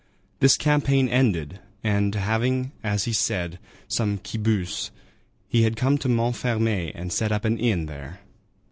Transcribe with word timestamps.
This 0.39 0.57
campaign 0.57 1.07
ended, 1.07 1.59
and 1.83 2.15
having, 2.15 2.71
as 2.83 3.03
he 3.03 3.13
said, 3.13 3.59
"some 3.87 4.17
quibus," 4.17 4.89
he 5.47 5.61
had 5.61 5.75
come 5.77 5.99
to 5.99 6.09
Montfermeil 6.09 6.91
and 6.95 7.13
set 7.13 7.31
up 7.31 7.45
an 7.45 7.59
inn 7.59 7.85
there. 7.85 8.19